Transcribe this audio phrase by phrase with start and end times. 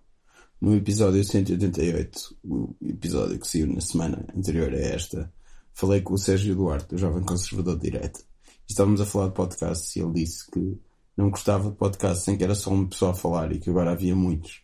[0.59, 5.31] No episódio 188, o episódio que saiu na semana anterior a esta,
[5.73, 8.19] falei com o Sérgio Duarte, do Jovem Conservador de Direita.
[8.67, 10.79] Estávamos a falar de podcasts e ele disse que
[11.15, 13.91] não gostava de podcasts em que era só uma pessoa a falar e que agora
[13.91, 14.63] havia muitos.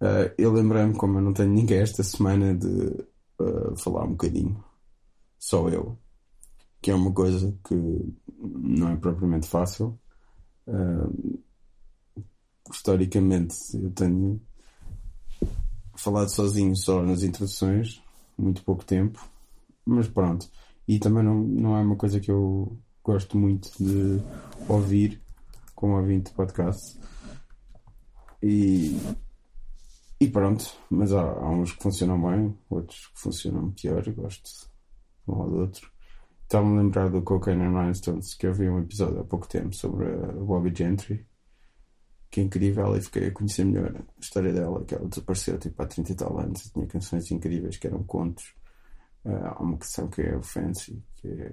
[0.00, 2.68] Uh, eu lembrei-me, como eu não tenho ninguém esta semana, de
[3.40, 4.62] uh, falar um bocadinho.
[5.38, 5.98] Só eu.
[6.82, 7.74] Que é uma coisa que
[8.38, 9.98] não é propriamente fácil.
[10.66, 11.40] Uh,
[12.72, 14.40] historicamente, eu tenho
[15.96, 18.02] falado sozinho só nas introduções,
[18.38, 19.20] muito pouco tempo,
[19.84, 20.48] mas pronto.
[20.88, 24.22] E também não, não é uma coisa que eu gosto muito de
[24.68, 25.20] ouvir
[25.74, 26.98] como ouvinte de podcast.
[28.42, 28.98] E,
[30.18, 35.32] e pronto, mas há, há uns que funcionam bem, outros que funcionam pior, gosto de
[35.32, 35.90] um ou do outro.
[36.42, 39.74] Estava-me a lembrar do Cocaine and Rhinestones, que eu vi um episódio há pouco tempo
[39.74, 41.29] sobre a Bobby Gentry
[42.30, 45.82] que é incrível e fiquei a conhecer melhor a história dela, que ela desapareceu tipo
[45.82, 48.54] há 30 e tal anos e tinha canções incríveis que eram contos.
[49.24, 51.52] Uh, há uma canção que é o Fancy, que é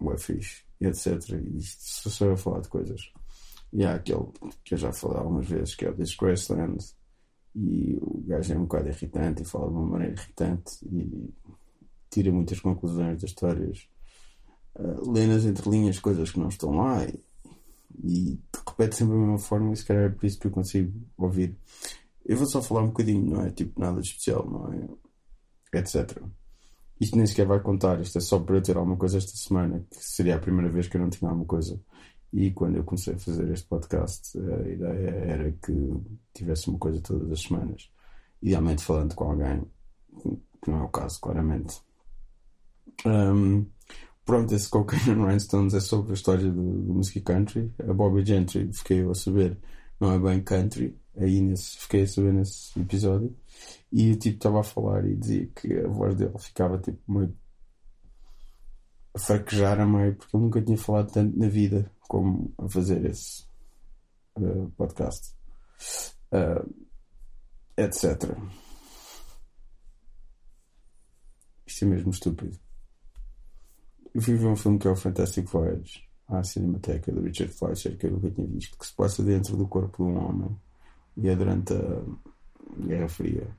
[0.00, 1.06] o Fish, etc.
[1.30, 3.12] E isto só a falar de coisas.
[3.72, 4.26] E há aquele
[4.64, 6.84] que eu já falei algumas vezes, que é o Disgraceland,
[7.54, 11.32] e o gajo é um bocado irritante e fala de uma maneira irritante e
[12.10, 13.88] tira muitas conclusões das histórias.
[14.74, 17.22] Uh, lê nas entrelinhas coisas que não estão lá e
[18.02, 18.40] e
[18.72, 21.56] repete sempre a mesma forma e se calhar é por isso que eu consigo ouvir.
[22.24, 25.78] Eu vou só falar um bocadinho, não é tipo nada de especial, não é?
[25.78, 26.22] Etc.
[27.00, 29.84] Isto nem sequer vai contar, isto é só para eu ter alguma coisa esta semana,
[29.90, 31.80] que seria a primeira vez que eu não tinha alguma coisa.
[32.32, 35.72] E quando eu comecei a fazer este podcast, a ideia era que
[36.32, 37.90] tivesse uma coisa todas as semanas.
[38.40, 39.62] Idealmente falando com alguém,
[40.62, 41.80] que não é o caso, claramente.
[43.04, 43.66] Um,
[44.24, 47.72] Pronto, esse Cocaine Rhinestones é sobre a história do, do música country.
[47.88, 49.58] A Bobby Gentry, fiquei a saber,
[49.98, 50.96] não é bem country.
[51.16, 53.36] Aí nesse, fiquei a saber nesse episódio.
[53.90, 57.36] E o tipo estava a falar e dizia que a voz dele ficava tipo meio
[59.14, 63.04] a fraquejar a meio, porque ele nunca tinha falado tanto na vida como a fazer
[63.04, 63.44] esse
[64.38, 65.34] uh, podcast.
[66.32, 66.84] Uh,
[67.76, 68.36] etc.
[71.66, 72.58] Isto é mesmo estúpido.
[74.14, 78.12] Ver um filme que é o Fantastic Voyage à Cinemateca do Richard Fleischer, que eu
[78.12, 80.56] nunca tinha visto, que se passa dentro do corpo de um homem
[81.16, 82.02] e é durante a
[82.86, 83.56] Guerra Fria.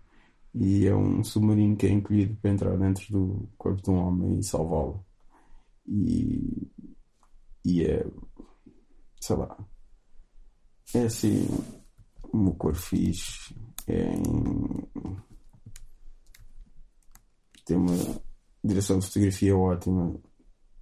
[0.54, 4.40] E é um submarino que é encolhido para entrar dentro do corpo de um homem
[4.40, 5.04] e salvá-lo.
[5.88, 6.72] E,
[7.66, 8.06] e é,
[9.20, 9.58] sei lá,
[10.94, 11.48] é assim,
[12.32, 13.56] uma cor fixe,
[13.88, 14.24] é em,
[17.66, 18.22] tem uma
[18.64, 20.16] direção de fotografia ótima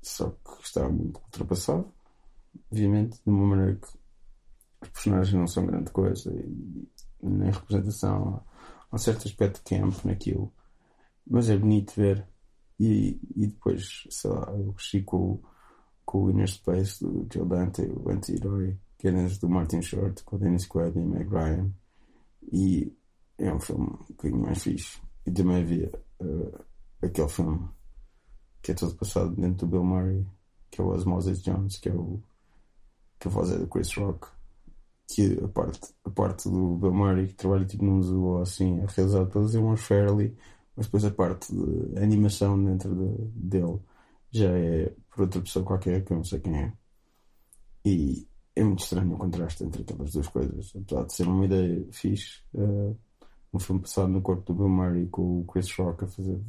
[0.01, 1.91] só que está muito ultrapassado,
[2.72, 3.88] obviamente, de uma maneira que
[4.81, 6.88] os personagens não são grande coisa e
[7.22, 8.44] nem representação.
[8.90, 10.51] Há um certo aspecto de campo naquilo,
[11.25, 12.28] mas é bonito ver.
[12.79, 15.40] E, e depois, sei lá, eu cresci com,
[16.03, 20.35] com o Inner Space do Joe Dante, o anti-herói, que é do Martin Short, com
[20.35, 21.72] o Dennis Quaid e Meg Ryan.
[22.51, 22.91] E
[23.38, 25.00] é um filme um bocadinho mais fixe.
[25.25, 25.91] E também havia
[26.22, 26.66] uh,
[27.03, 27.69] aquele filme
[28.61, 30.25] que é todo passado dentro do Bill Murray,
[30.69, 32.22] que é o Osmosis Jones, que é o
[33.19, 34.27] que a voz é do Chris Rock,
[35.07, 38.85] que a parte, a parte do Bill Murray que trabalha tipo num zoo assim é
[38.88, 40.35] realizada pelos irmãos Fairley,
[40.75, 43.79] mas depois a parte de animação dentro de, dele
[44.31, 46.73] já é por outra pessoa qualquer que eu não sei quem é.
[47.85, 51.88] E é muito estranho o contraste entre aquelas duas coisas, apesar de ser uma ideia
[51.91, 52.41] fixe.
[52.53, 52.95] Uh,
[53.53, 56.39] um filme passado no corpo do Bill Murray com o Chris Rock a fazer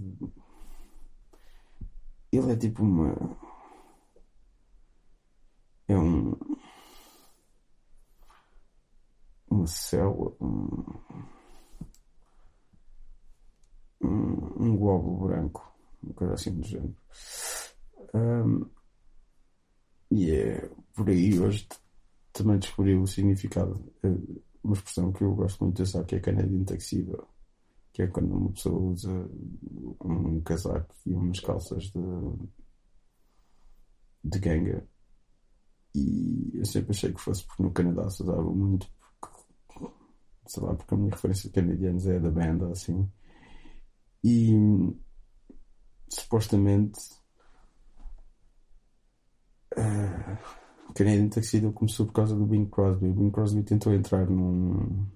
[2.33, 3.15] ele é tipo uma.
[5.89, 6.35] É um.
[9.51, 10.35] Uma célula.
[10.41, 10.83] Um,
[14.03, 15.73] um, um globo branco.
[16.03, 16.97] Uma coisa assim do género.
[18.15, 18.71] Um,
[20.11, 21.67] e é por aí hoje
[22.33, 23.93] também descobri o significado.
[24.03, 24.09] É
[24.65, 27.27] uma expressão que eu gosto muito de usar que é Canadian Taxiba
[27.93, 29.31] que é quando uma pessoa usa
[30.05, 32.01] um casaco e umas calças de,
[34.25, 34.89] de ganga.
[35.95, 38.91] E eu sempre achei que fosse porque no Canadá se usava muito,
[39.21, 39.93] porque,
[40.47, 43.11] sei lá, porque a minha referência de canadianos é da banda, assim.
[44.25, 44.53] E
[46.09, 46.99] supostamente
[49.77, 53.09] uh, Canadian Tuxedo começou por causa do Bing Crosby.
[53.09, 55.07] O Bing Crosby tentou entrar num,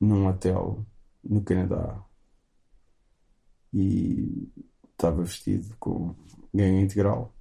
[0.00, 0.84] num hotel
[1.24, 2.04] no Canadá
[3.72, 4.50] e
[4.92, 6.14] estava vestido com
[6.52, 7.34] ganho integral,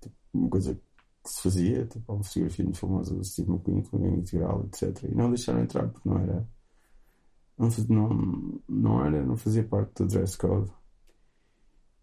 [0.00, 3.98] tipo, uma coisa que se fazia, tipo, uma fotografia muito famosa do Steve McQueen com
[3.98, 5.04] ganho integral, etc.
[5.04, 6.48] E não deixaram entrar porque não era.
[7.88, 10.72] Não, não, era, não fazia parte do dress code.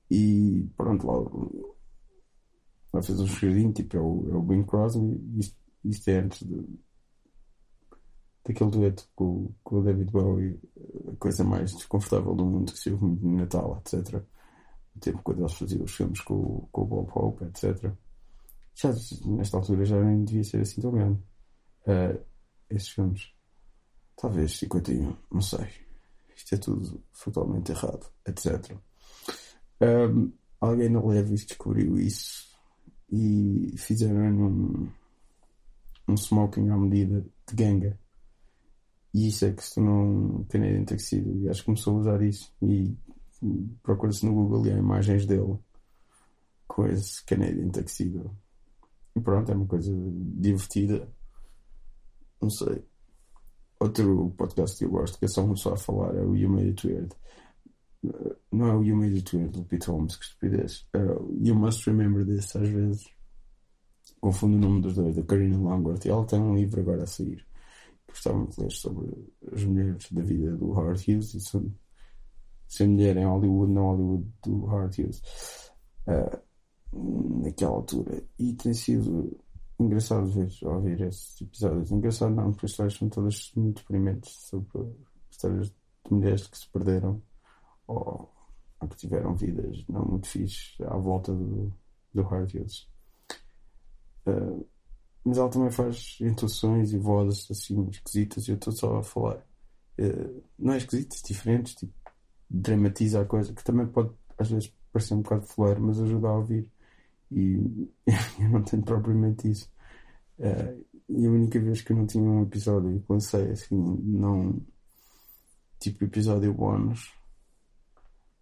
[0.09, 1.17] E pronto, lá,
[2.93, 6.47] lá fez um segredinho, tipo, é o, é o Bing Crosby, isto, isto é antes
[6.47, 6.79] de,
[8.47, 10.59] daquele dueto com, com o David Bowie,
[11.11, 14.23] a coisa mais desconfortável do mundo que se ouve muito no Natal, etc.
[14.95, 17.91] O tempo quando eles faziam os filmes com, com o Bob Hope, etc.
[18.73, 18.93] Já,
[19.25, 21.19] nesta altura já nem devia ser assim tão grande.
[21.85, 22.23] Uh,
[22.69, 23.33] esses filmes.
[24.15, 25.67] Talvez 51, não sei.
[26.35, 28.77] Isto é tudo fatalmente errado, etc.
[29.81, 32.47] Um, alguém na Levis descobriu isso
[33.11, 34.89] e fizeram um,
[36.07, 37.99] um smoking à medida de ganga.
[39.17, 41.35] E isso é que se um Canadian Tuxedo.
[41.41, 42.53] E acho que começou a usar isso.
[42.61, 42.95] E
[43.81, 45.57] procura-se no Google e há imagens dele
[46.67, 48.29] com esse Canadian Tuxedo.
[49.15, 51.11] E pronto, é uma coisa divertida.
[52.39, 52.85] Não sei.
[53.79, 56.51] Outro podcast que eu gosto, que é só um só a falar, é o You
[56.51, 57.15] Made It Weird.
[58.51, 60.87] Não é o You Made It Weird do Pete Holmes, que estupidez.
[60.95, 63.09] Uh, you Must Remember This, às vezes.
[64.21, 66.05] Confundo o nome dos dois, da Karina Longworth.
[66.05, 67.46] E ela tem um livro agora a sair.
[68.17, 71.71] Gostava muito de sobre as mulheres da vida do Howard Hughes e sobre
[72.67, 75.21] ser mulher em Hollywood, não Hollywood do Howard Hughes.
[76.07, 76.47] Uh,
[77.43, 78.23] naquela altura.
[78.39, 79.37] E tem sido
[79.79, 81.91] engraçado ver, ouvir esses episódios.
[81.91, 84.95] Engraçado não, porque as histórias são todas muito deprimentes sobre
[85.29, 85.75] histórias de
[86.09, 87.21] mulheres que se perderam
[87.85, 88.33] ou,
[88.79, 91.71] ou que tiveram vidas não muito fixes à volta do,
[92.13, 92.89] do Hard Hughes.
[94.25, 94.67] Uh,
[95.27, 99.45] mas ela também faz intuições e vozes assim esquisitas e eu estou só a falar.
[99.99, 101.93] Uh, não é esquisitas, diferentes, tipo,
[102.49, 106.37] dramatiza a coisa, que também pode às vezes parecer um bocado fleiro, mas ajuda a
[106.37, 106.71] ouvir.
[107.29, 107.89] E
[108.39, 109.69] eu não tenho propriamente isso.
[110.39, 114.61] Uh, e a única vez que eu não tinha um episódio que lancei assim, não
[115.77, 117.13] tipo episódio bónus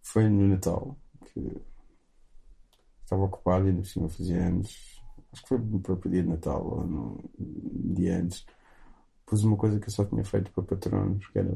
[0.02, 0.96] foi no Natal,
[1.26, 1.60] que
[3.02, 4.95] estava ocupado e no cima fazia anos.
[5.36, 8.46] Acho que foi no próprio dia de Natal ou no dia antes.
[9.26, 11.54] Pus uma coisa que eu só tinha feito para patronos, que era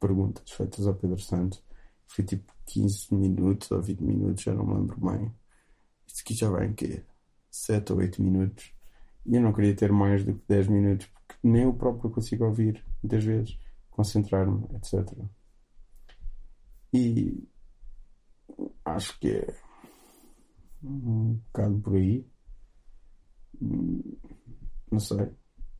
[0.00, 1.62] perguntas feitas ao Pedro Santos.
[2.08, 5.32] Foi tipo 15 minutos ou 20 minutos, já não me lembro bem.
[6.04, 7.04] Isto aqui já vai em quê?
[7.48, 8.74] 7 ou 8 minutos.
[9.24, 12.44] E eu não queria ter mais do que 10 minutos, porque nem eu próprio consigo
[12.44, 13.56] ouvir, muitas vezes,
[13.88, 15.16] concentrar-me, etc.
[16.92, 17.48] E
[18.84, 19.54] acho que é
[20.82, 22.31] um bocado por aí.
[24.90, 25.30] Não sei.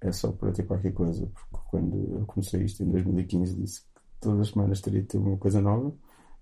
[0.01, 3.89] É só para ter qualquer coisa, porque quando eu comecei isto em 2015 disse que
[4.21, 5.95] todas as semanas teria de ter uma coisa nova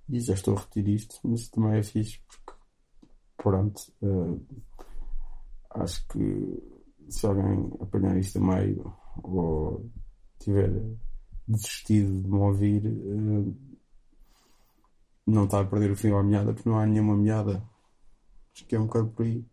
[0.08, 2.60] e já estou a repetir isto, mas também é fixe porque
[3.36, 3.80] pronto.
[4.02, 4.40] Uh,
[5.70, 6.62] acho que
[7.08, 9.90] se alguém apanhar isto a meio ou
[10.38, 10.70] tiver
[11.46, 13.56] desistido de me ouvir, uh,
[15.26, 17.62] não está a perder o fio à meada porque não há nenhuma meada.
[18.54, 19.44] Acho que é um bocado por aí.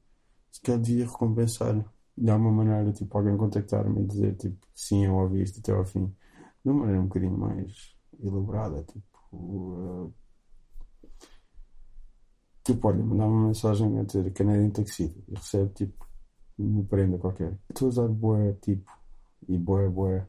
[0.62, 1.86] Calhar devia recompensar.
[2.18, 5.86] De alguma maneira, tipo, alguém contactar-me e dizer, tipo, sim, eu ouvi isto até ao
[5.86, 6.08] fim.
[6.64, 9.08] De uma maneira um bocadinho mais elaborada, tipo.
[9.32, 10.14] Uh,
[12.64, 16.08] tipo, olha, mandar uma mensagem a dizer Canadian Taxi e recebe, tipo,
[16.58, 17.58] uma prenda qualquer.
[17.70, 18.92] Estou a usar boé, tipo,
[19.48, 20.28] e boé, boé.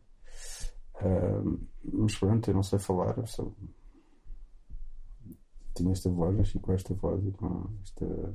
[0.97, 1.59] Uh,
[1.93, 3.55] mas pronto, eu não sei falar, eu sou
[5.79, 8.35] tinha esta voz, nasci com esta voz e com esta.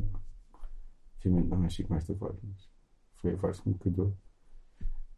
[1.24, 2.70] Obviamente não nasci com esta voz, mas
[3.16, 4.18] foi a voz que me cuidou.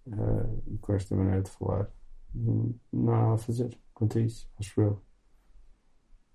[0.05, 1.91] Uh, e com esta maneira de falar,
[2.33, 5.01] não, não há nada a fazer quanto a isso, acho eu.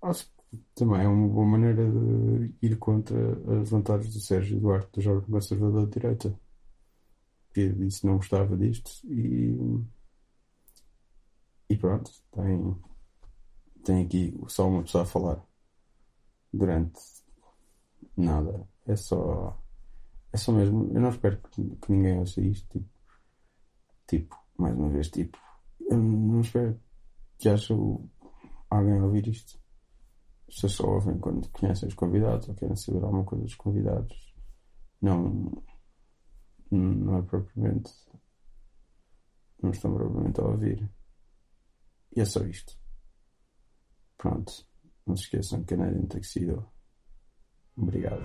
[0.01, 3.15] Acho que também é uma boa maneira de ir contra
[3.61, 6.37] as vontades do Sérgio Duarte, do Jovem Conservador de Direita,
[7.53, 9.55] que disse não gostava disto e.
[11.69, 12.75] E pronto, tem,
[13.85, 15.41] tem aqui só uma pessoa a falar
[16.51, 16.99] durante
[18.17, 18.67] nada.
[18.85, 19.61] É só.
[20.33, 20.91] É só mesmo.
[20.93, 22.67] Eu não espero que, que ninguém ouça isto.
[22.67, 22.89] Tipo,
[24.07, 25.37] tipo, mais uma vez, tipo.
[25.79, 26.79] Eu não espero
[27.37, 27.73] que haja
[28.69, 29.59] alguém a ouvir isto.
[30.47, 34.35] Pessoas só ouvem quando conhecem os convidados ou querem saber alguma coisa dos convidados.
[35.01, 35.51] Não.
[36.69, 37.93] Não é propriamente.
[39.61, 40.89] Não estão propriamente a ouvir.
[42.15, 42.77] E é só isto.
[44.17, 44.65] Pronto.
[45.05, 46.69] Não se esqueçam, Canadian Tuxedo.
[47.77, 48.21] Obrigado.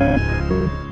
[0.00, 0.89] Thank